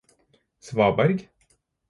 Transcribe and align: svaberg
svaberg 0.67 1.17